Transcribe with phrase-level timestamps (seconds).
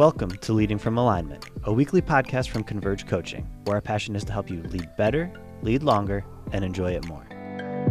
[0.00, 4.24] Welcome to Leading from Alignment, a weekly podcast from Converge Coaching, where our passion is
[4.24, 5.30] to help you lead better,
[5.60, 7.22] lead longer, and enjoy it more.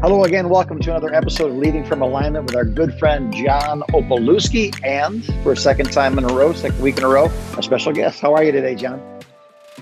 [0.02, 0.50] Hello again.
[0.50, 5.24] Welcome to another episode of Leading from Alignment with our good friend John Opalewski, and
[5.44, 7.26] for a second time in a row, second week in a row,
[7.56, 8.20] a special guest.
[8.22, 9.22] How are you today, John?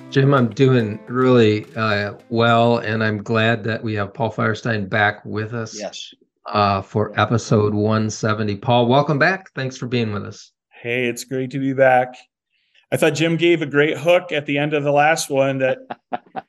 [0.09, 5.23] Jim, I'm doing really uh, well, and I'm glad that we have Paul Firestein back
[5.23, 5.79] with us.
[5.79, 6.13] Yes.
[6.45, 8.57] Uh, for episode 170.
[8.57, 9.49] Paul, welcome back.
[9.53, 10.51] Thanks for being with us.
[10.87, 12.15] Hey, it's great to be back.
[12.93, 15.79] I thought Jim gave a great hook at the end of the last one that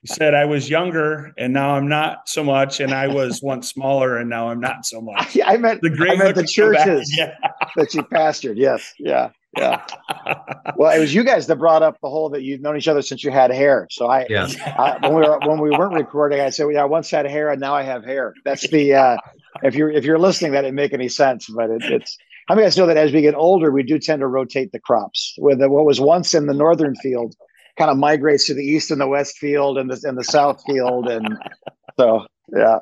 [0.00, 3.68] he said I was younger and now I'm not so much, and I was once
[3.68, 5.36] smaller and now I'm not so much.
[5.44, 7.34] I meant the great I meant the churches yeah.
[7.74, 8.54] that you pastored.
[8.58, 9.84] Yes, yeah, yeah.
[10.76, 13.02] well, it was you guys that brought up the whole that you've known each other
[13.02, 13.88] since you had hair.
[13.90, 14.46] So I, yeah.
[14.78, 17.26] I when we were when we weren't recording, I said, "Well, yeah, I once had
[17.26, 19.16] hair and now I have hair." That's the uh,
[19.64, 22.16] if you're if you're listening, that didn't make any sense, but it, it's
[22.48, 24.80] how many guys know that as we get older, we do tend to rotate the
[24.80, 25.34] crops?
[25.38, 27.34] With what was once in the northern field,
[27.78, 30.62] kind of migrates to the east and the west field and the and the south
[30.66, 31.38] field, and
[31.98, 32.78] so yeah.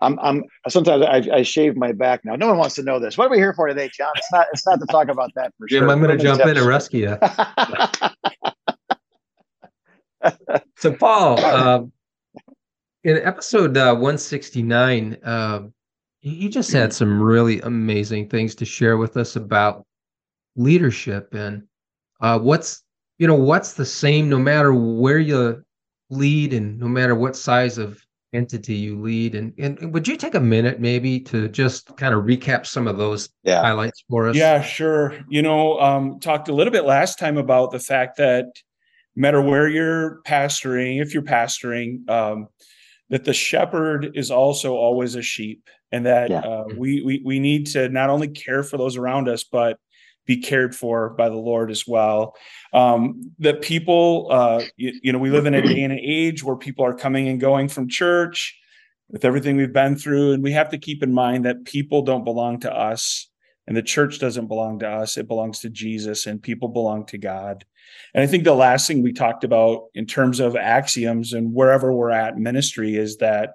[0.00, 2.36] I'm, I'm sometimes I, I shave my back now.
[2.36, 3.18] No one wants to know this.
[3.18, 4.12] What are we here for today, John?
[4.14, 4.46] It's not.
[4.52, 5.90] It's not to talk about that for Jim, sure.
[5.90, 7.18] I'm going to jump in and rescue you.
[10.76, 11.82] so, Paul, uh,
[13.02, 15.60] in episode uh, 169, uh,
[16.28, 19.84] you just had some really amazing things to share with us about
[20.56, 21.62] leadership and
[22.20, 22.82] uh, what's
[23.18, 25.62] you know what's the same no matter where you
[26.10, 28.00] lead and no matter what size of
[28.32, 29.34] entity you lead.
[29.34, 32.98] And and would you take a minute maybe to just kind of recap some of
[32.98, 33.60] those yeah.
[33.60, 34.36] highlights for us?
[34.36, 35.18] Yeah sure.
[35.28, 38.46] You know um, talked a little bit last time about the fact that
[39.16, 42.48] no matter where you're pastoring if you're pastoring um,
[43.10, 46.40] that the shepherd is also always a sheep and that yeah.
[46.40, 49.78] uh, we, we we need to not only care for those around us but
[50.28, 52.36] be cared for by the lord as well.
[52.72, 56.44] Um, that people uh, you, you, know we live in a day and an age
[56.44, 58.56] where people are coming and going from church
[59.08, 62.24] with everything we've been through and we have to keep in mind that people don't
[62.24, 63.28] belong to us
[63.66, 65.16] and the church doesn't belong to us.
[65.16, 67.64] It belongs to jesus and people belong to god.
[68.14, 71.90] And i think the last thing we talked about in terms of axioms and wherever
[71.90, 73.54] we're at ministry is that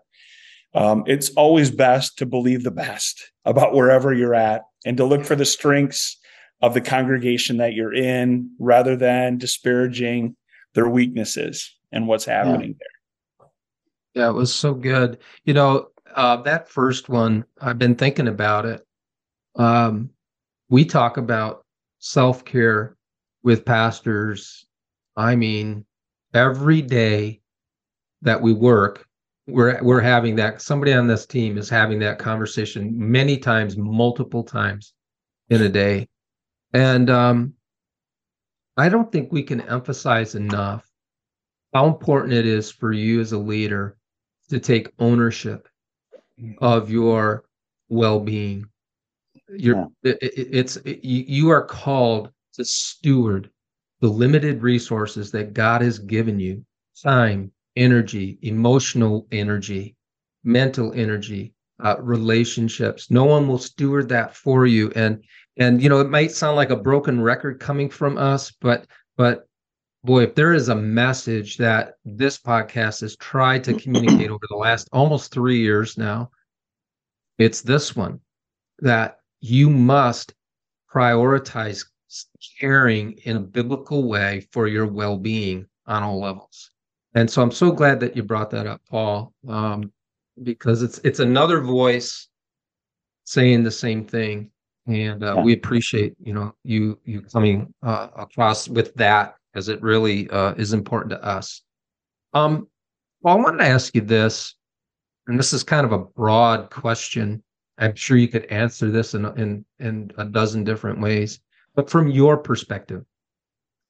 [0.73, 5.23] um, it's always best to believe the best about wherever you're at and to look
[5.23, 6.17] for the strengths
[6.61, 10.35] of the congregation that you're in rather than disparaging
[10.73, 12.75] their weaknesses and what's happening yeah.
[12.79, 14.23] there.
[14.23, 15.19] Yeah, it was so good.
[15.43, 18.85] You know, uh, that first one, I've been thinking about it.
[19.55, 20.09] Um,
[20.69, 21.65] we talk about
[21.99, 22.95] self care
[23.43, 24.65] with pastors.
[25.15, 25.85] I mean,
[26.33, 27.41] every day
[28.21, 29.05] that we work,
[29.47, 34.43] we're we're having that somebody on this team is having that conversation many times multiple
[34.43, 34.93] times
[35.49, 36.07] in a day
[36.73, 37.53] and um
[38.77, 40.89] i don't think we can emphasize enough
[41.73, 43.97] how important it is for you as a leader
[44.49, 45.67] to take ownership
[46.59, 47.43] of your
[47.89, 48.65] well-being
[49.49, 50.13] you're yeah.
[50.13, 53.49] it, it's it, you are called to steward
[53.99, 56.65] the limited resources that god has given you
[57.01, 59.95] time energy, emotional energy,
[60.43, 63.09] mental energy, uh, relationships.
[63.09, 64.91] No one will steward that for you.
[64.95, 65.23] And
[65.57, 69.47] and you know it might sound like a broken record coming from us, but but
[70.03, 74.57] boy, if there is a message that this podcast has tried to communicate over the
[74.57, 76.29] last almost three years now,
[77.37, 78.19] it's this one
[78.79, 80.33] that you must
[80.93, 81.85] prioritize
[82.59, 86.69] caring in a biblical way for your well-being on all levels.
[87.15, 89.91] And so I'm so glad that you brought that up, Paul, um,
[90.41, 92.27] because it's it's another voice
[93.25, 94.49] saying the same thing,
[94.87, 95.43] and uh, yeah.
[95.43, 100.53] we appreciate you know you you coming uh, across with that as it really uh,
[100.55, 101.61] is important to us.
[102.33, 102.67] Um,
[103.21, 104.55] well, I wanted to ask you this,
[105.27, 107.43] and this is kind of a broad question.
[107.77, 111.39] I'm sure you could answer this in in in a dozen different ways,
[111.75, 113.05] but from your perspective,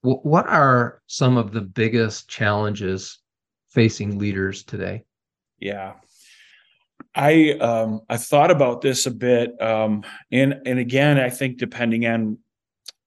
[0.04, 3.20] what are some of the biggest challenges
[3.70, 5.04] facing leaders today?
[5.60, 5.94] Yeah.
[7.16, 12.06] I um I thought about this a bit um and and again I think depending
[12.06, 12.38] on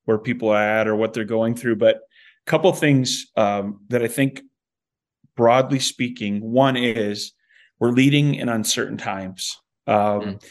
[0.04, 4.02] where people are at or what they're going through but a couple things um that
[4.02, 4.42] I think
[5.36, 7.32] broadly speaking one is
[7.78, 9.56] we're leading in uncertain times
[9.86, 10.44] um mm.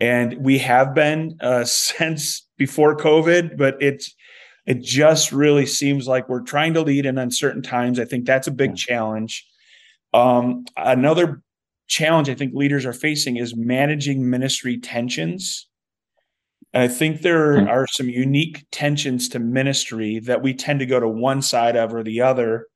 [0.00, 4.14] and we have been uh since before covid but it's
[4.68, 7.98] it just really seems like we're trying to lead in uncertain times.
[7.98, 9.46] I think that's a big challenge.
[10.12, 11.42] Um, another
[11.86, 15.66] challenge I think leaders are facing is managing ministry tensions
[16.74, 17.66] And I think there hmm.
[17.66, 21.94] are some unique tensions to ministry that we tend to go to one side of
[21.94, 22.66] or the other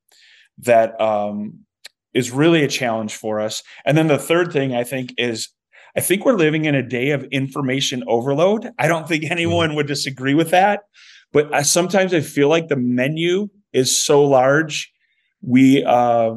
[0.57, 1.59] that um,
[2.15, 3.61] is really a challenge for us.
[3.85, 5.49] And then the third thing I think is
[5.95, 8.71] I think we're living in a day of information overload.
[8.79, 9.75] I don't think anyone mm.
[9.75, 10.81] would disagree with that.
[11.33, 14.93] But I, sometimes I feel like the menu is so large,
[15.41, 16.35] we uh,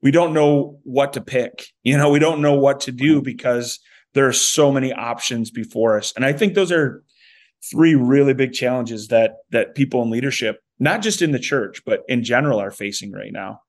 [0.00, 1.66] we don't know what to pick.
[1.82, 3.80] You know, we don't know what to do because
[4.14, 6.12] there are so many options before us.
[6.16, 7.02] And I think those are
[7.70, 12.04] three really big challenges that that people in leadership, not just in the church, but
[12.08, 13.60] in general, are facing right now.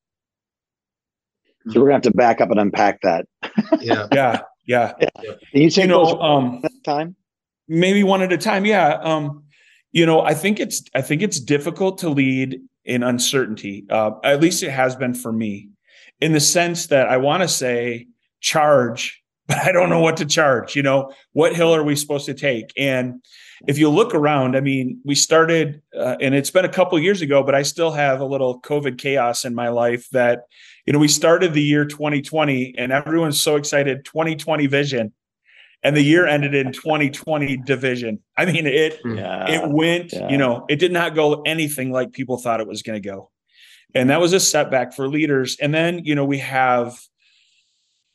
[1.69, 3.25] So we're gonna have to back up and unpack that.
[3.81, 4.93] yeah, yeah, yeah.
[5.51, 7.15] Can you take you know, um, time?
[7.67, 8.65] Maybe one at a time.
[8.65, 8.93] Yeah.
[8.93, 9.43] Um,
[9.91, 13.85] you know, I think it's I think it's difficult to lead in uncertainty.
[13.89, 15.69] Uh, at least it has been for me,
[16.19, 18.07] in the sense that I want to say
[18.39, 20.75] charge, but I don't know what to charge.
[20.75, 22.71] You know, what hill are we supposed to take?
[22.77, 23.21] And
[23.67, 27.21] if you look around, I mean, we started, uh, and it's been a couple years
[27.21, 30.43] ago, but I still have a little COVID chaos in my life that,
[30.85, 35.13] you know, we started the year 2020 and everyone's so excited 2020 vision
[35.83, 38.19] and the year ended in 2020 division.
[38.37, 39.49] I mean, it yeah.
[39.49, 40.29] it went, yeah.
[40.29, 43.31] you know, it did not go anything like people thought it was going to go.
[43.95, 45.57] And that was a setback for leaders.
[45.59, 46.99] And then, you know, we have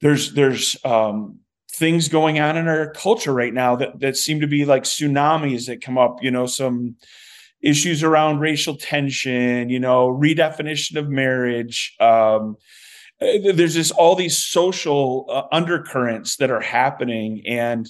[0.01, 1.41] there's there's um
[1.73, 5.67] things going on in our culture right now that that seem to be like tsunamis
[5.67, 6.97] that come up, you know, some
[7.63, 12.57] issues around racial tension, you know, redefinition of marriage, um,
[13.55, 17.89] there's just all these social uh, undercurrents that are happening and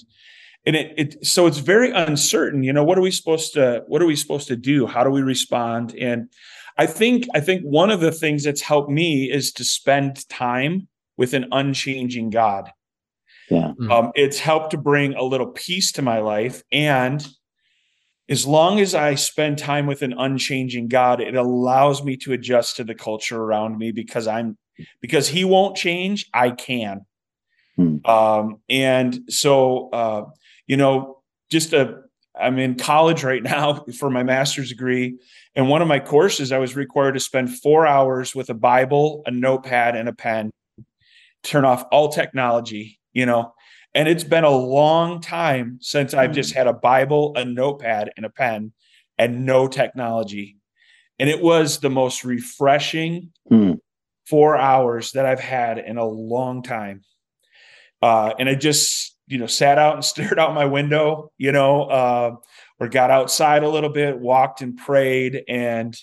[0.65, 4.01] and it, it so it's very uncertain you know what are we supposed to what
[4.01, 4.87] are we supposed to do?
[4.87, 5.95] How do we respond?
[5.95, 6.29] And
[6.77, 10.87] i think i think one of the things that's helped me is to spend time
[11.17, 12.71] with an unchanging god.
[13.49, 13.71] Yeah.
[13.73, 13.91] Hmm.
[13.91, 17.25] um, it's helped to bring a little peace to my life and
[18.27, 22.77] as long as I spend time with an unchanging God, it allows me to adjust
[22.77, 24.57] to the culture around me because I'm
[25.01, 27.05] because he won't change, I can.
[27.75, 27.97] Hmm.
[28.05, 30.25] Um, and so, uh,
[30.67, 32.01] you know, just a,
[32.39, 35.17] I'm in college right now for my master's degree.
[35.55, 39.23] And one of my courses, I was required to spend four hours with a Bible,
[39.25, 40.51] a notepad, and a pen,
[41.43, 43.53] turn off all technology, you know.
[43.93, 46.57] And it's been a long time since I've just hmm.
[46.57, 48.73] had a Bible, a notepad, and a pen,
[49.17, 50.57] and no technology.
[51.17, 53.79] And it was the most refreshing, mm
[54.27, 57.01] four hours that I've had in a long time.
[58.01, 61.83] Uh, and I just, you know, sat out and stared out my window, you know,
[61.83, 62.35] uh,
[62.79, 65.43] or got outside a little bit, walked and prayed.
[65.47, 65.95] And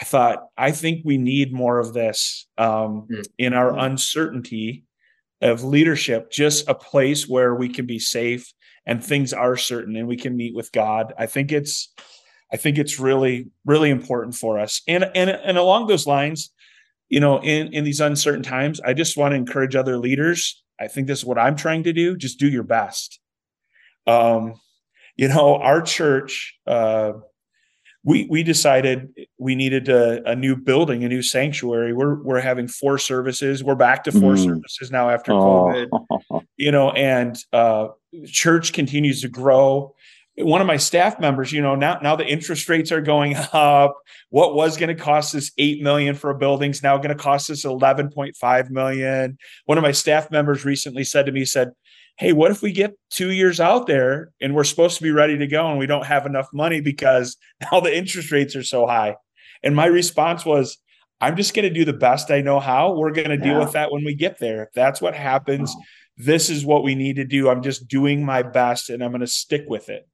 [0.00, 3.20] I thought, I think we need more of this um, mm-hmm.
[3.36, 4.84] in our uncertainty
[5.40, 8.52] of leadership, just a place where we can be safe
[8.86, 11.12] and things are certain and we can meet with God.
[11.18, 11.92] I think it's,
[12.52, 14.80] I think it's really, really important for us.
[14.88, 16.50] And and and along those lines,
[17.08, 20.62] you know, in in these uncertain times, I just want to encourage other leaders.
[20.80, 22.16] I think this is what I'm trying to do.
[22.16, 23.18] Just do your best.
[24.06, 24.54] Um,
[25.16, 27.12] you know, our church, uh,
[28.04, 29.08] we we decided
[29.38, 31.92] we needed a, a, new building, a new sanctuary.
[31.92, 33.64] We're we're having four services.
[33.64, 34.44] We're back to 4 mm.
[34.44, 35.86] services now after oh.
[35.90, 36.44] COVID.
[36.60, 37.88] You know, and uh,
[38.26, 39.94] church continues to grow
[40.40, 43.96] one of my staff members, you know, now now the interest rates are going up.
[44.30, 47.22] What was going to cost us eight million for a building is now going to
[47.22, 49.38] cost us eleven point five million.
[49.66, 51.72] One of my staff members recently said to me, said,
[52.18, 55.38] Hey, what if we get two years out there and we're supposed to be ready
[55.38, 57.36] to go and we don't have enough money because
[57.72, 59.16] now the interest rates are so high?
[59.62, 60.78] And my response was,
[61.20, 62.94] I'm just going to do the best I know how.
[62.94, 64.62] We're going to deal with that when we get there.
[64.62, 65.74] If that's what happens,
[66.16, 67.48] this is what we need to do.
[67.48, 70.06] I'm just doing my best and I'm going to stick with it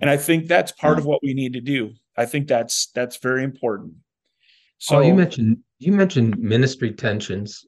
[0.00, 1.92] and i think that's part of what we need to do.
[2.16, 3.94] I think that's that's very important.
[4.78, 7.64] So oh, you mentioned you mentioned ministry tensions.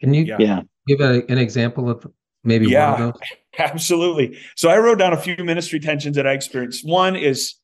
[0.00, 0.62] Can you yeah.
[0.86, 2.06] give a, an example of
[2.42, 3.22] maybe yeah, one of those?
[3.58, 4.38] absolutely.
[4.56, 6.86] So i wrote down a few ministry tensions that i experienced.
[6.86, 7.54] One is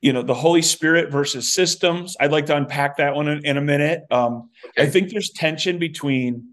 [0.00, 2.16] you know the holy spirit versus systems.
[2.20, 4.02] I'd like to unpack that one in, in a minute.
[4.10, 4.86] Um, okay.
[4.86, 6.50] i think there's tension between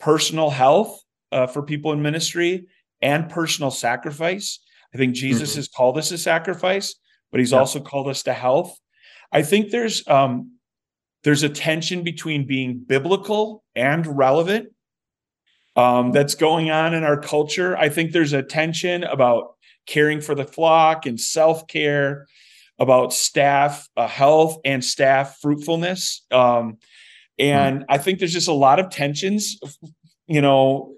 [0.00, 1.02] personal health
[1.32, 2.66] uh, for people in ministry
[3.02, 4.60] and personal sacrifice
[4.94, 5.58] I think Jesus mm-hmm.
[5.58, 6.94] has called us to sacrifice,
[7.30, 7.58] but he's yeah.
[7.58, 8.78] also called us to health.
[9.32, 10.52] I think there's um,
[11.24, 14.68] there's a tension between being biblical and relevant
[15.74, 17.76] um, that's going on in our culture.
[17.76, 22.26] I think there's a tension about caring for the flock and self care,
[22.78, 26.24] about staff uh, health and staff fruitfulness.
[26.30, 26.78] Um,
[27.38, 27.84] and mm.
[27.88, 29.58] I think there's just a lot of tensions,
[30.26, 30.94] you know.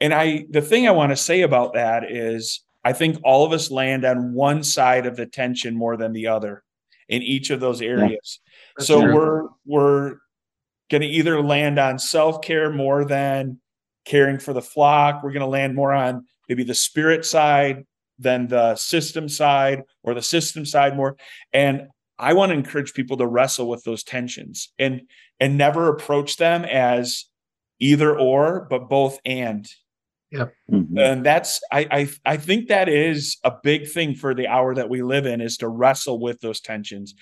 [0.00, 3.52] And I, the thing I want to say about that is, I think all of
[3.52, 6.62] us land on one side of the tension more than the other
[7.08, 8.40] in each of those areas.
[8.78, 8.84] Yeah.
[8.84, 9.14] So true.
[9.14, 10.16] we're we're
[10.90, 13.60] going to either land on self-care more than
[14.04, 15.22] caring for the flock.
[15.22, 17.86] We're going to land more on maybe the spirit side
[18.18, 21.16] than the system side or the system side more.
[21.52, 25.02] And I want to encourage people to wrestle with those tensions and
[25.38, 27.26] and never approach them as
[27.78, 29.66] either or, but both and.
[30.30, 30.46] Yeah.
[30.70, 30.96] Mm-hmm.
[30.98, 34.88] And that's I, I I think that is a big thing for the hour that
[34.88, 37.14] we live in is to wrestle with those tensions.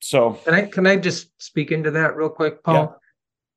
[0.00, 2.74] So can I can I just speak into that real quick, Paul?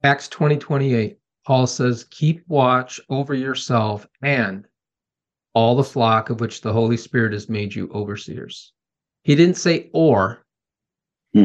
[0.03, 0.09] Yeah.
[0.09, 1.17] Acts 20, 28.
[1.45, 4.65] Paul says, keep watch over yourself and
[5.53, 8.73] all the flock of which the Holy Spirit has made you overseers.
[9.23, 10.45] He didn't say or.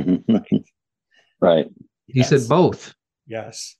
[1.41, 1.67] right.
[2.07, 2.29] He yes.
[2.29, 2.95] said both.
[3.27, 3.77] Yes.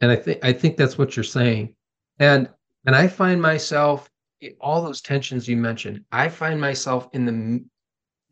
[0.00, 1.74] And I think I think that's what you're saying.
[2.18, 2.48] And
[2.86, 4.10] and I find myself
[4.60, 6.04] all those tensions you mentioned.
[6.12, 7.64] I find myself in the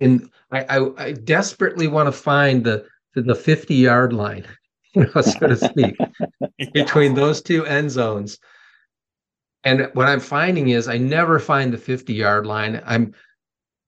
[0.04, 4.47] in I I, I desperately want to find the the 50 yard line,
[4.94, 5.97] you know, so to speak,
[6.59, 6.68] yeah.
[6.73, 8.38] between those two end zones.
[9.64, 12.82] And what I'm finding is I never find the 50 yard line.
[12.85, 13.14] I'm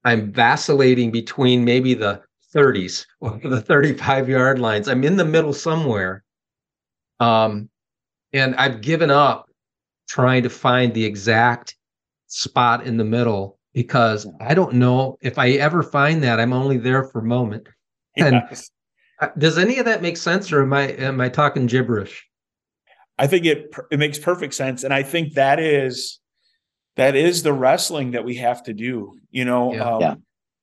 [0.04, 2.22] I'm vacillating between maybe the
[2.54, 4.88] 30s or the 35 yard lines.
[4.88, 6.22] I'm in the middle somewhere.
[7.20, 7.68] Um,
[8.32, 9.48] and I've given up
[10.08, 11.76] trying to find the exact
[12.26, 16.40] spot in the middle because I don't know if I ever find that.
[16.40, 17.68] I'm only there for a moment.
[18.16, 18.70] And yes.
[19.36, 22.26] does any of that make sense, or am I am I talking gibberish?
[23.18, 26.20] I think it it makes perfect sense, and I think that is
[26.96, 29.18] that is the wrestling that we have to do.
[29.30, 29.82] You know, yeah.
[29.82, 30.14] Um, yeah.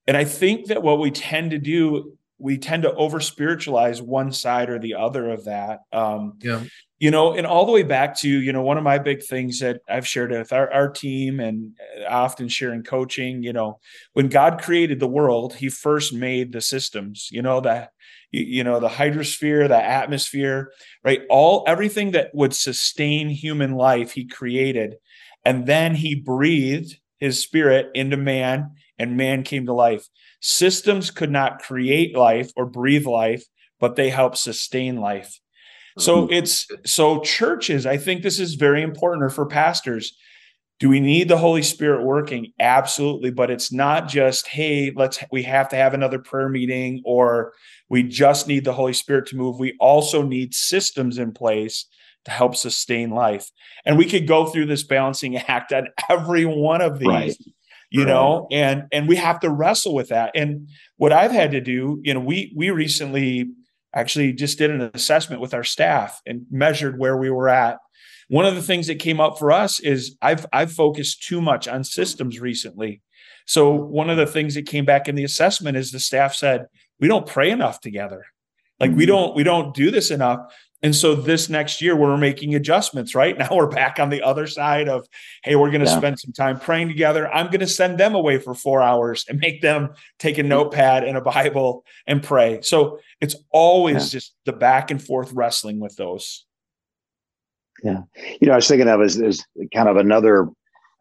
[0.08, 4.32] and I think that what we tend to do we tend to over spiritualize one
[4.32, 5.80] side or the other of that.
[5.94, 6.64] Um, yeah.
[7.00, 9.60] You know, and all the way back to, you know, one of my big things
[9.60, 11.72] that I've shared with our, our team and
[12.08, 13.80] often sharing coaching, you know,
[14.14, 17.90] when God created the world, he first made the systems, you know, that,
[18.32, 20.72] you know, the hydrosphere, the atmosphere,
[21.04, 21.22] right?
[21.30, 24.96] All, everything that would sustain human life, he created.
[25.44, 30.08] And then he breathed his spirit into man and man came to life.
[30.42, 33.44] Systems could not create life or breathe life,
[33.80, 35.40] but they help sustain life.
[35.98, 36.34] So mm-hmm.
[36.34, 40.16] it's so churches, I think this is very important or for pastors.
[40.80, 42.54] Do we need the Holy Spirit working?
[42.60, 47.54] Absolutely, but it's not just hey, let's we have to have another prayer meeting or
[47.90, 49.60] we just need the Holy Spirit to move.
[49.60, 51.88] We also need systems in place
[52.26, 53.50] to help sustain life.
[53.84, 57.08] And we could go through this balancing act on every one of these.
[57.08, 57.36] Right
[57.92, 58.08] you right.
[58.08, 60.32] know and and we have to wrestle with that.
[60.36, 60.68] And
[60.98, 63.50] what i've had to do you know we we recently
[63.94, 67.78] actually just did an assessment with our staff and measured where we were at.
[68.30, 71.68] One of the things that came up for us is i've i've focused too much
[71.68, 73.02] on systems recently.
[73.46, 76.68] So one of the things that came back in the assessment is the staff said
[77.00, 78.24] we don't pray enough together.
[78.80, 79.08] Like we mm-hmm.
[79.08, 80.40] don't we don't do this enough
[80.84, 83.38] and so this next year, we're making adjustments, right?
[83.42, 85.08] Now we're back on the other side of,
[85.44, 85.98] hey, we're going to yeah.
[85.98, 87.32] spend some time praying together.
[87.34, 91.04] I'm going to send them away for four hours and make them take a notepad
[91.04, 92.62] and a Bible and pray.
[92.62, 94.20] So it's always yeah.
[94.20, 96.46] just the back and forth wrestling with those.
[97.84, 98.02] Yeah.
[98.40, 100.50] You know, I was thinking of is, is kind of another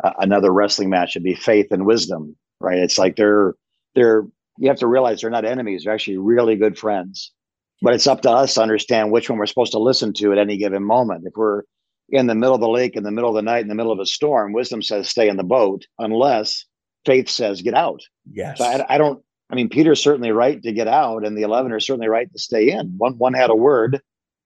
[0.03, 2.79] uh, another wrestling match would be faith and wisdom, right?
[2.79, 3.55] It's like they're
[3.95, 4.25] they're
[4.57, 7.33] you have to realize they're not enemies; they're actually really good friends
[7.83, 10.39] but it's up to us to understand which one we're supposed to listen to at
[10.39, 11.25] any given moment.
[11.27, 11.63] If we're
[12.11, 13.93] in the middle of the lake, in the middle of the night, in the middle
[13.93, 16.65] of a storm, wisdom says stay in the boat, unless
[17.07, 18.01] faith says get out.
[18.31, 18.59] Yes.
[18.59, 19.23] So I, I don't.
[19.51, 22.39] I mean, Peter's certainly right to get out, and the eleven are certainly right to
[22.39, 22.95] stay in.
[22.99, 24.01] One one had a word,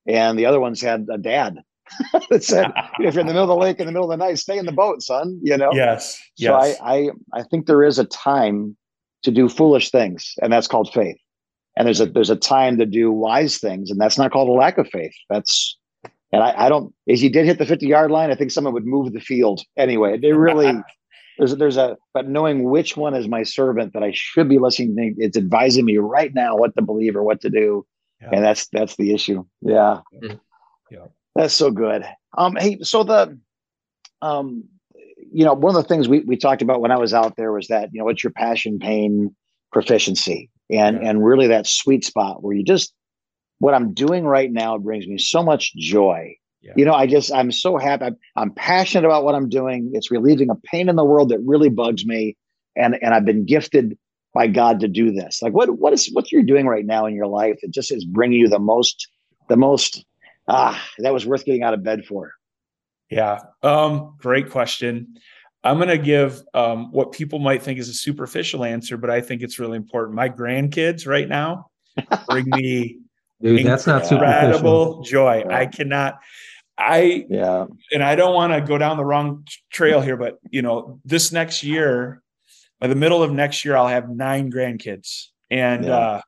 [0.07, 1.57] and the other ones had a dad
[2.29, 4.23] that said, "If you're in the middle of the lake in the middle of the
[4.23, 5.71] night, stay in the boat, son." You know.
[5.73, 6.15] Yes.
[6.35, 6.77] So yes.
[6.81, 8.77] I I I think there is a time
[9.23, 11.17] to do foolish things, and that's called faith
[11.75, 14.53] and there's a there's a time to do wise things and that's not called a
[14.53, 15.13] lack of faith.
[15.29, 15.77] That's
[16.31, 18.73] and i, I don't if he did hit the 50 yard line i think someone
[18.73, 20.17] would move the field anyway.
[20.17, 20.73] They really
[21.37, 24.95] there's there's a but knowing which one is my servant that i should be listening
[24.95, 27.85] to it's advising me right now what to believe or what to do.
[28.21, 28.29] Yeah.
[28.33, 29.45] and that's that's the issue.
[29.61, 30.01] Yeah.
[30.89, 31.07] Yeah.
[31.35, 32.05] That's so good.
[32.37, 33.37] Um hey so the
[34.21, 34.63] um
[35.31, 37.51] you know one of the things we, we talked about when i was out there
[37.51, 39.35] was that you know what's your passion pain
[39.73, 41.09] proficiency and yeah.
[41.09, 42.93] and really that sweet spot where you just
[43.59, 46.35] what I'm doing right now brings me so much joy.
[46.61, 46.73] Yeah.
[46.75, 48.05] You know, I just I'm so happy.
[48.05, 49.91] I'm, I'm passionate about what I'm doing.
[49.93, 52.35] It's relieving a pain in the world that really bugs me,
[52.75, 53.97] and and I've been gifted
[54.33, 55.41] by God to do this.
[55.41, 58.03] Like what what is what you're doing right now in your life that just is
[58.03, 59.07] bringing you the most
[59.47, 60.05] the most
[60.47, 62.33] ah that was worth getting out of bed for.
[63.09, 65.15] Yeah, um, great question.
[65.65, 69.19] I'm going to give um, what people might think is a superficial answer, but I
[69.19, 70.15] think it's really important.
[70.15, 71.71] My grandkids right now
[72.29, 72.99] bring me
[73.41, 75.43] Dude, that's not incredible joy.
[75.45, 75.57] Yeah.
[75.57, 76.19] I cannot.
[76.77, 80.61] I yeah, and I don't want to go down the wrong trail here, but you
[80.61, 82.21] know, this next year,
[82.79, 85.97] by the middle of next year, I'll have nine grandkids, and yeah.
[85.97, 86.21] uh,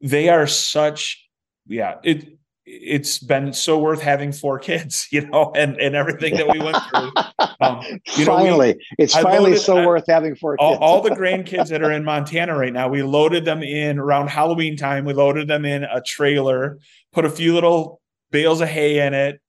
[0.00, 1.24] they are such.
[1.66, 6.48] Yeah, it it's been so worth having four kids, you know, and, and everything that
[6.48, 7.10] we went through.
[7.58, 11.10] Um, finally, know, we, it's I finally loaded, so worth having four all, all, the
[11.16, 15.06] grandkids that are in Montana right now, we loaded them in around Halloween time.
[15.06, 16.78] We loaded them in a trailer,
[17.12, 19.40] put a few little bales of hay in it.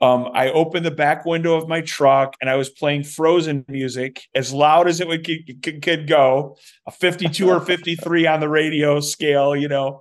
[0.00, 4.22] Um, I opened the back window of my truck and I was playing Frozen music
[4.34, 9.00] as loud as it would could, could go, a 52 or 53 on the radio
[9.00, 10.00] scale, you know.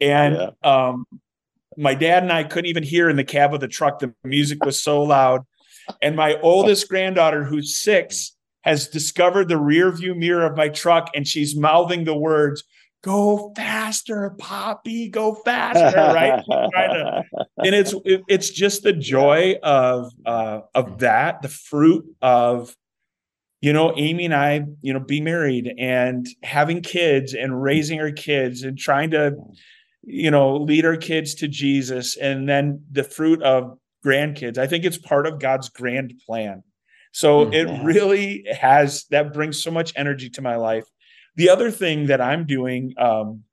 [0.00, 0.50] And yeah.
[0.64, 1.06] um,
[1.76, 3.98] my dad and I couldn't even hear in the cab of the truck.
[3.98, 5.42] The music was so loud.
[6.02, 11.10] And my oldest granddaughter, who's six, has discovered the rear view mirror of my truck
[11.14, 12.62] and she's mouthing the words,
[13.02, 16.42] go faster, Poppy, go faster, right?
[16.48, 17.22] to,
[17.58, 22.76] and it's it, it's just the joy of uh, of that, the fruit of
[23.62, 28.10] you know, Amy and I, you know, be married and having kids and raising our
[28.10, 29.36] kids and trying to
[30.02, 34.58] you know, lead our kids to Jesus and then the fruit of grandkids.
[34.58, 36.62] I think it's part of God's grand plan.
[37.12, 37.52] So mm-hmm.
[37.52, 40.84] it really has that brings so much energy to my life.
[41.36, 43.44] The other thing that I'm doing, um,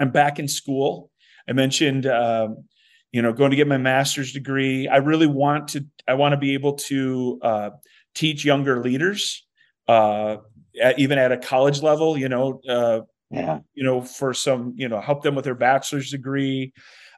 [0.00, 1.10] I'm back in school.
[1.48, 2.64] I mentioned, um,
[3.10, 4.88] you know, going to get my master's degree.
[4.88, 5.84] I really want to.
[6.08, 7.70] I want to be able to uh,
[8.14, 9.46] teach younger leaders,
[9.88, 10.36] uh,
[10.80, 12.16] at, even at a college level.
[12.16, 13.00] You know, uh,
[13.32, 13.60] yeah.
[13.74, 16.72] you know, for some, you know, help them with their bachelor's degree.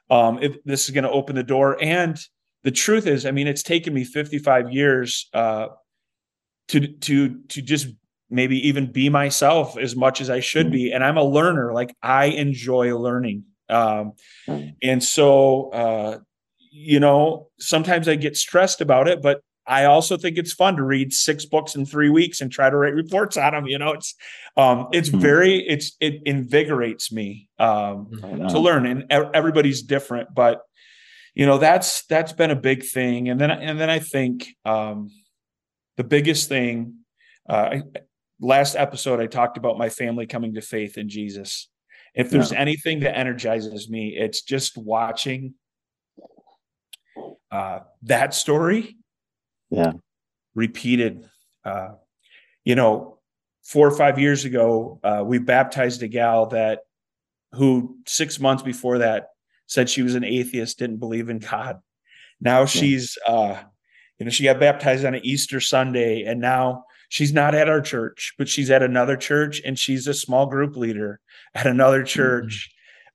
[0.09, 1.77] Um, it, this is going to open the door.
[1.81, 2.17] And
[2.63, 5.67] the truth is, I mean, it's taken me 55 years uh,
[6.69, 7.87] to to to just
[8.29, 10.91] maybe even be myself as much as I should be.
[10.91, 11.73] And I'm a learner.
[11.73, 13.43] Like I enjoy learning.
[13.69, 14.13] Um,
[14.81, 16.19] and so, uh,
[16.71, 20.83] you know, sometimes I get stressed about it, but I also think it's fun to
[20.83, 23.65] read six books in three weeks and try to write reports on them.
[23.65, 24.15] You know, it's
[24.55, 25.19] um, it's mm-hmm.
[25.19, 28.09] very it's it invigorates me um,
[28.49, 30.61] to learn, and everybody's different, but
[31.33, 33.29] you know that's that's been a big thing.
[33.29, 35.09] And then and then I think um,
[35.97, 36.99] the biggest thing.
[37.47, 37.81] Uh, I,
[38.39, 41.69] last episode, I talked about my family coming to faith in Jesus.
[42.13, 42.59] If there's yeah.
[42.59, 45.53] anything that energizes me, it's just watching
[47.51, 48.97] uh, that story
[49.69, 49.91] yeah
[50.53, 51.27] repeated
[51.65, 51.89] uh,
[52.63, 53.19] you know
[53.63, 56.81] four or five years ago uh, we baptized a gal that
[57.51, 59.29] who six months before that
[59.67, 61.79] said she was an atheist didn't believe in god
[62.39, 62.65] now yeah.
[62.65, 63.59] she's uh
[64.19, 67.81] you know she got baptized on an easter sunday and now she's not at our
[67.81, 71.19] church but she's at another church and she's a small group leader
[71.55, 72.07] at another mm-hmm.
[72.07, 72.69] church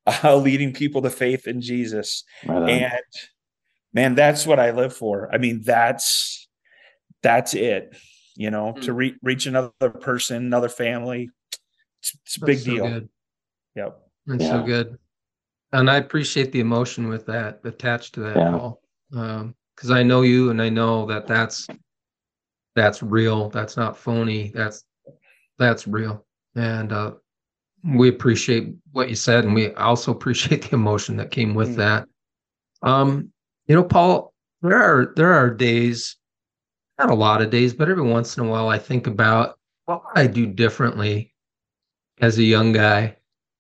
[0.09, 0.27] mm-hmm.
[0.27, 2.93] uh, leading people to faith in jesus right and
[3.93, 6.49] man that's what i live for i mean that's
[7.23, 7.97] that's it
[8.37, 8.83] you know mm.
[8.83, 11.31] to re- reach another person another family
[12.01, 13.09] it's, it's a big so deal good.
[13.75, 14.51] yep that's yeah.
[14.51, 14.99] so good
[15.73, 18.51] and i appreciate the emotion with that attached to that yeah.
[18.51, 18.83] Paul.
[19.17, 21.67] um because i know you and i know that that's
[22.75, 24.85] that's real that's not phony that's
[25.59, 26.25] that's real
[26.55, 27.13] and uh
[27.83, 31.77] we appreciate what you said and we also appreciate the emotion that came with mm.
[31.77, 32.07] that
[32.83, 33.31] um
[33.71, 36.17] you know paul there are there are days
[37.01, 40.03] not a lot of days, but every once in a while I think about what
[40.05, 41.35] would I do differently
[42.21, 43.17] as a young guy.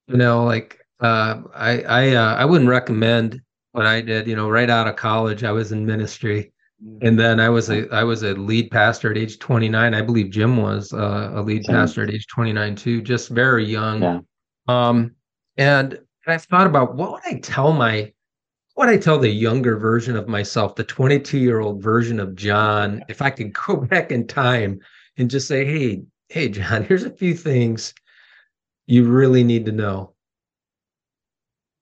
[0.09, 3.41] You know, like uh, I I uh, I wouldn't recommend
[3.73, 4.29] what I did.
[4.29, 6.53] You know, right out of college, I was in ministry,
[6.85, 7.07] mm-hmm.
[7.07, 9.95] and then I was a I was a lead pastor at age 29.
[9.95, 14.03] I believe Jim was uh, a lead pastor at age 29 too, just very young.
[14.03, 14.21] Yeah.
[14.69, 15.15] Um,
[15.57, 18.13] and I thought about what would I tell my
[18.81, 23.05] what I tell the younger version of myself, the 22 year old version of John,
[23.11, 24.81] if I could go back in time
[25.19, 27.93] and just say, hey, hey, John, here's a few things
[28.87, 30.15] you really need to know.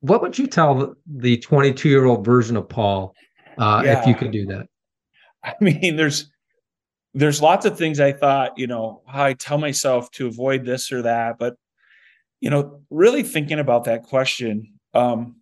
[0.01, 3.15] What would you tell the 22 year old version of Paul
[3.59, 4.01] uh, yeah.
[4.01, 4.67] if you could do that?
[5.45, 6.29] I mean, there's
[7.15, 10.91] there's lots of things I thought, you know, how I tell myself to avoid this
[10.91, 11.55] or that, but
[12.41, 15.37] you know, really thinking about that question, um,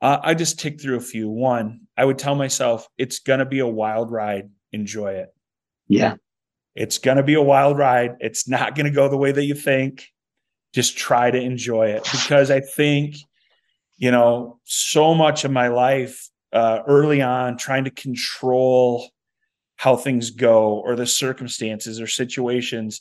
[0.00, 1.28] uh, I just tick through a few.
[1.28, 4.50] One, I would tell myself it's going to be a wild ride.
[4.72, 5.28] Enjoy it.
[5.88, 6.14] Yeah.
[6.74, 8.16] It's going to be a wild ride.
[8.20, 10.08] It's not going to go the way that you think.
[10.72, 13.16] Just try to enjoy it because I think,
[13.96, 19.10] you know, so much of my life uh, early on trying to control
[19.76, 23.00] how things go or the circumstances or situations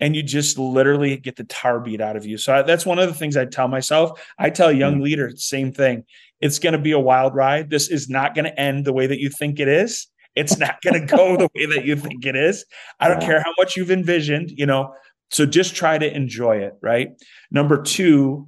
[0.00, 2.38] and you just literally get the tar beat out of you.
[2.38, 4.20] So I, that's one of the things I tell myself.
[4.38, 5.02] I tell young mm.
[5.02, 6.04] leaders same thing.
[6.40, 7.70] It's going to be a wild ride.
[7.70, 10.06] This is not going to end the way that you think it is.
[10.34, 12.64] It's not going to go the way that you think it is.
[13.00, 14.94] I don't care how much you've envisioned, you know.
[15.30, 17.10] So just try to enjoy it, right?
[17.50, 18.46] Number 2,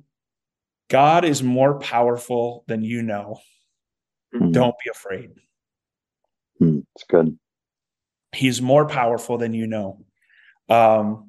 [0.88, 3.40] God is more powerful than you know.
[4.34, 4.52] Mm.
[4.52, 5.30] Don't be afraid.
[6.60, 7.38] Mm, it's good.
[8.32, 10.04] He's more powerful than you know.
[10.68, 11.27] Um,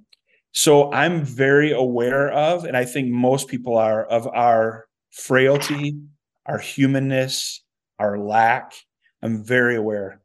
[0.51, 5.99] so I'm very aware of, and I think most people are, of our frailty,
[6.45, 7.63] our humanness,
[7.99, 8.73] our lack.
[9.21, 10.21] I'm very aware.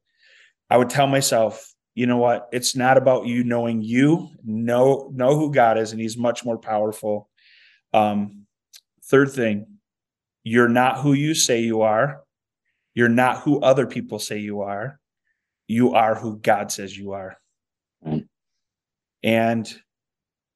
[0.70, 2.48] I would tell myself, you know what?
[2.52, 4.30] It's not about you knowing you.
[4.42, 7.28] Know know who God is, and He's much more powerful.
[7.92, 8.46] Um,
[9.04, 9.66] third thing,
[10.42, 12.22] you're not who you say you are.
[12.94, 14.98] You're not who other people say you are.
[15.68, 17.36] You are who God says you are.
[19.22, 19.80] And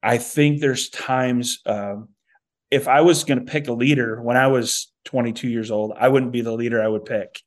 [0.02, 2.08] I think there's times um,
[2.70, 6.08] if I was going to pick a leader when I was 22 years old, I
[6.08, 7.40] wouldn't be the leader I would pick.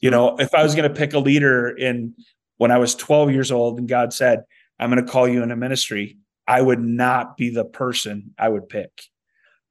[0.00, 2.14] You know, if I was going to pick a leader in
[2.56, 4.42] when I was 12 years old and God said,
[4.78, 8.48] I'm going to call you in a ministry, I would not be the person I
[8.48, 9.02] would pick.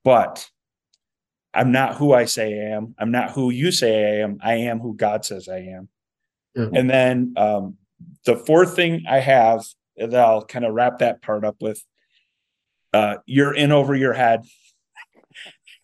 [0.04, 0.48] But
[1.54, 2.96] I'm not who I say I am.
[3.00, 4.38] I'm not who you say I am.
[4.42, 5.90] I am who God says I am.
[6.56, 6.76] Mm-hmm.
[6.76, 7.78] And then um,
[8.26, 9.66] the fourth thing I have
[10.00, 11.84] that I'll kind of wrap that part up with
[12.94, 14.42] uh, you're in over your head.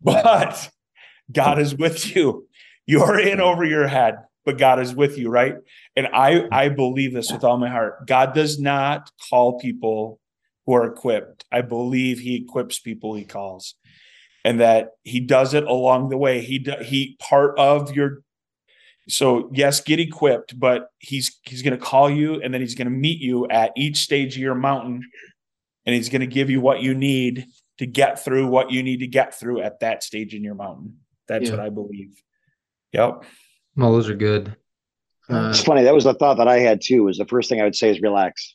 [0.00, 0.70] but
[1.32, 2.46] God is with you.
[2.86, 5.54] You're in over your head, but God is with you, right?
[5.96, 8.06] And I I believe this with all my heart.
[8.06, 10.20] God does not call people
[10.66, 11.44] who are equipped.
[11.50, 13.74] I believe he equips people he calls.
[14.46, 16.42] And that he does it along the way.
[16.42, 18.23] He he part of your
[19.08, 22.86] so yes, get equipped, but he's he's going to call you and then he's going
[22.86, 25.02] to meet you at each stage of your mountain
[25.84, 27.46] and he's going to give you what you need
[27.78, 30.98] to get through what you need to get through at that stage in your mountain.
[31.28, 31.50] That's yeah.
[31.52, 32.14] what I believe.
[32.92, 33.24] Yep.
[33.76, 34.56] Well, those are good.
[35.28, 35.82] Uh, it's funny.
[35.82, 37.02] That was the thought that I had too.
[37.02, 38.54] Was the first thing I would say is relax.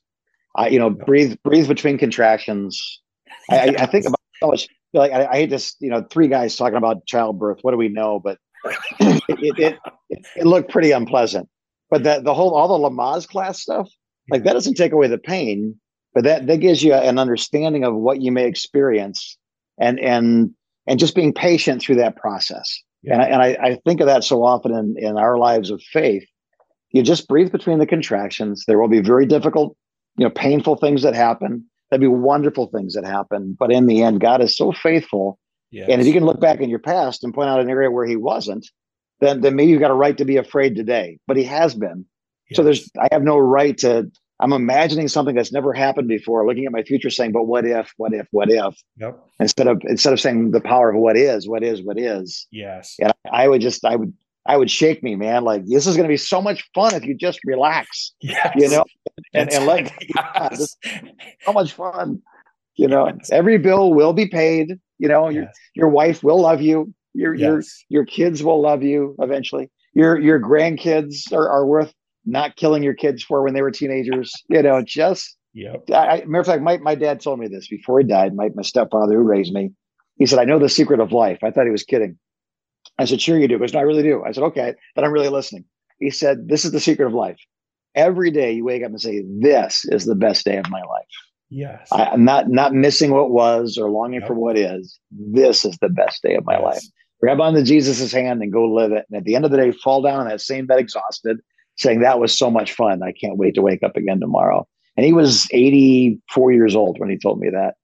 [0.55, 3.01] I, you know, breathe, breathe between contractions.
[3.49, 4.67] I, I think about so much.
[4.93, 5.75] Like I, I hate this.
[5.79, 7.59] You know, three guys talking about childbirth.
[7.61, 8.19] What do we know?
[8.19, 11.49] But it, it, it, it, looked pretty unpleasant.
[11.89, 13.89] But that the whole all the Lamaze class stuff,
[14.29, 15.79] like that doesn't take away the pain,
[16.13, 19.37] but that that gives you an understanding of what you may experience,
[19.79, 20.51] and and
[20.87, 22.81] and just being patient through that process.
[23.01, 23.13] Yeah.
[23.13, 25.81] And I, and I, I think of that so often in in our lives of
[25.81, 26.25] faith.
[26.91, 28.63] You just breathe between the contractions.
[28.65, 29.77] There will be very difficult,
[30.17, 31.63] you know, painful things that happen.
[31.89, 33.55] There'll be wonderful things that happen.
[33.57, 35.39] But in the end, God is so faithful
[35.71, 35.89] Yes.
[35.89, 38.05] And if you can look back in your past and point out an area where
[38.05, 38.67] he wasn't,
[39.19, 41.19] then then maybe you've got a right to be afraid today.
[41.27, 42.05] But he has been.
[42.49, 42.57] Yes.
[42.57, 46.65] So there's I have no right to I'm imagining something that's never happened before, looking
[46.65, 48.73] at my future saying, but what if, what if, what if?
[48.97, 49.19] Yep.
[49.39, 52.47] Instead of instead of saying the power of what is, what is, what is.
[52.51, 52.95] Yes.
[52.99, 54.13] And I would just I would
[54.45, 55.43] I would shake me, man.
[55.43, 58.13] Like this is going to be so much fun if you just relax.
[58.21, 58.53] Yes.
[58.55, 58.85] You know,
[59.33, 60.77] and, and like yes.
[60.85, 61.01] yeah,
[61.41, 62.21] so much fun.
[62.75, 63.29] You know, yes.
[63.31, 64.79] every bill will be paid.
[64.99, 66.93] You know, your your wife will love you.
[67.13, 67.43] Your yes.
[67.89, 69.71] your your kids will love you eventually.
[69.93, 71.93] Your your grandkids are, are worth
[72.25, 74.31] not killing your kids for when they were teenagers.
[74.49, 75.75] You know, just yeah.
[75.93, 78.35] I, matter of fact, my, my dad told me this before he died.
[78.35, 79.71] My my stepfather who raised me,
[80.17, 82.17] he said, "I know the secret of life." I thought he was kidding.
[82.97, 85.03] I said, "Sure you do." He goes, "No, I really do." I said, "Okay," but
[85.03, 85.65] I'm really listening.
[85.99, 87.39] He said, "This is the secret of life.
[87.95, 91.07] Every day you wake up and say, "This is the best day of my life."
[91.49, 91.87] Yes.
[91.91, 94.99] I, am not not missing what was or longing for what is.
[95.11, 96.63] This is the best day of my yes.
[96.63, 96.83] life.
[97.19, 99.05] Grab onto Jesus' hand and go live it.
[99.09, 101.39] And at the end of the day, fall down on that same bed exhausted,
[101.75, 103.03] saying, That was so much fun.
[103.03, 104.67] I can't wait to wake up again tomorrow.
[104.95, 107.75] And he was 84 years old when he told me that.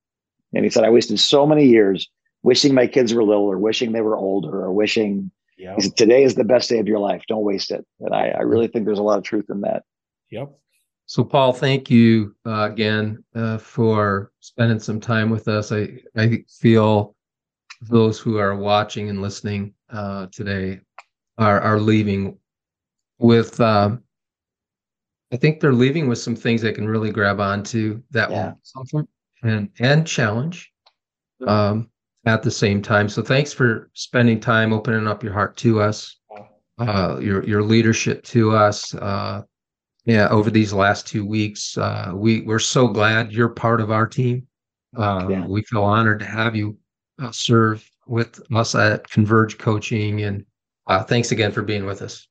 [0.54, 2.10] And he said, I wasted so many years
[2.43, 5.75] wishing my kids were little or wishing they were older or wishing yep.
[5.75, 7.23] he said, today is the best day of your life.
[7.28, 7.86] Don't waste it.
[7.99, 8.73] And I, I really mm.
[8.73, 9.84] think there's a lot of truth in that.
[10.30, 10.54] Yep.
[11.08, 15.72] So, Paul, thank you uh, again uh, for spending some time with us.
[15.72, 17.15] I, I feel
[17.82, 20.80] those who are watching and listening uh, today
[21.38, 22.38] are, are leaving
[23.20, 24.02] with, um,
[25.32, 28.54] I think they're leaving with some things they can really grab onto that yeah.
[28.76, 29.08] will
[29.44, 30.72] and, and challenge
[31.46, 31.89] um,
[32.26, 33.10] at the same time.
[33.10, 36.18] So, thanks for spending time opening up your heart to us,
[36.80, 39.44] uh, your, your leadership to us uh,
[40.06, 41.78] yeah, over these last two weeks.
[41.78, 44.48] Uh, we we're so glad you're part of our team.
[44.96, 45.46] Uh, yeah.
[45.46, 46.78] We feel honored to have you
[47.22, 50.46] uh, serve with us at Converge Coaching, and
[50.88, 52.28] uh, thanks again for being with us.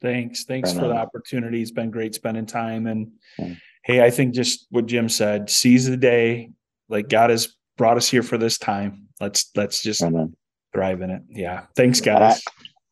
[0.00, 0.44] Thanks.
[0.44, 0.90] Thanks right for on.
[0.90, 1.60] the opportunity.
[1.60, 2.86] It's been great spending time.
[2.86, 3.54] And yeah.
[3.84, 6.50] hey, I think just what Jim said, seize the day.
[6.88, 9.08] Like God has brought us here for this time.
[9.20, 10.28] Let's let's just right
[10.72, 11.22] thrive in it.
[11.28, 11.64] Yeah.
[11.74, 12.40] Thanks, guys.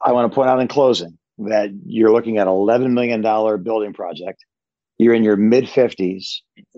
[0.02, 3.22] I, I want to point out in closing that you're looking at $11 million
[3.62, 4.44] building project.
[4.98, 6.36] You're in your mid 50s.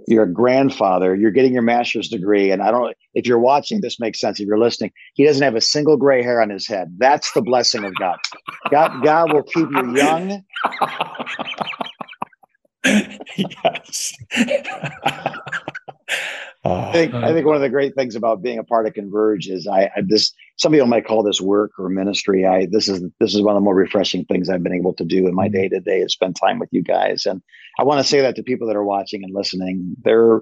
[0.09, 1.15] You're a grandfather.
[1.15, 2.51] You're getting your master's degree.
[2.51, 4.41] And I don't, if you're watching, this makes sense.
[4.41, 6.97] If you're listening, he doesn't have a single gray hair on his head.
[6.99, 8.17] That's the blessing of God.
[8.71, 10.43] God, God will keep you young.
[13.37, 14.15] yes.
[16.67, 19.49] I think I think one of the great things about being a part of Converge
[19.49, 22.47] is I, I this some people might call this work or ministry.
[22.47, 25.05] I this is this is one of the more refreshing things I've been able to
[25.05, 27.27] do in my day to day is spend time with you guys.
[27.27, 27.43] And
[27.79, 29.97] I want to say that to people that are watching and listening.
[30.03, 30.41] They're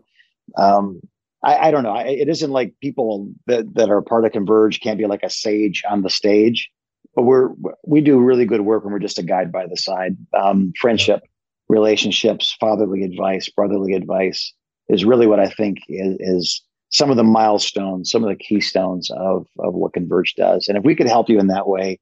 [0.56, 1.00] um,
[1.42, 1.92] I, I don't know.
[1.92, 5.30] I, it isn't like people that that are part of Converge can't be like a
[5.30, 6.70] sage on the stage,
[7.14, 7.50] but we're
[7.84, 10.16] we do really good work when we're just a guide by the side.
[10.32, 11.22] Um, friendship,
[11.68, 14.52] relationships, fatherly advice, brotherly advice
[14.88, 19.10] is really what I think is, is some of the milestones, some of the keystones
[19.10, 20.68] of, of what Converge does.
[20.68, 21.98] And if we could help you in that way,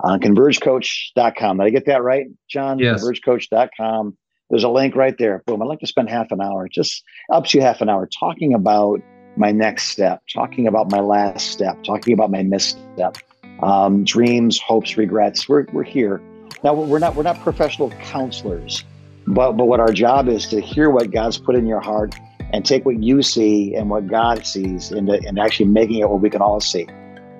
[0.00, 1.58] on convergecoach.com.
[1.58, 2.78] Did I get that right, John?
[2.78, 3.02] Yes.
[3.02, 4.16] Convergecoach.com.
[4.50, 5.42] There's a link right there.
[5.46, 5.62] Boom.
[5.62, 9.00] I'd like to spend half an hour, just up to half an hour, talking about
[9.36, 13.18] my next step, talking about my last step, talking about my misstep,
[13.62, 15.48] um, dreams, hopes, regrets.
[15.48, 16.20] We're, we're here.
[16.62, 18.84] Now we're not we're not professional counselors,
[19.26, 22.14] but but what our job is to hear what God's put in your heart
[22.52, 26.20] and take what you see and what God sees and, and actually making it what
[26.20, 26.86] we can all see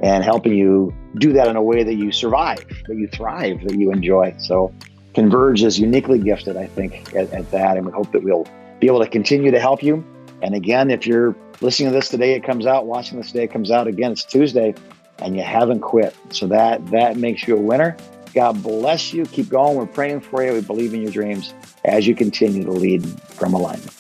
[0.03, 3.79] and helping you do that in a way that you survive, that you thrive, that
[3.79, 4.35] you enjoy.
[4.39, 4.73] So
[5.15, 7.79] Converge is uniquely gifted, I think, at, at that.
[7.79, 8.47] And we hope that we'll
[8.81, 10.05] be able to continue to help you.
[10.43, 13.51] And again, if you're listening to this today, it comes out, watching this today, it
[13.51, 14.75] comes out again, it's Tuesday,
[15.21, 16.15] and you haven't quit.
[16.29, 17.97] So that that makes you a winner.
[18.35, 19.25] God bless you.
[19.25, 19.79] Keep going.
[19.79, 20.53] We're praying for you.
[20.53, 21.55] We believe in your dreams
[21.87, 23.96] as you continue to lead from alignment.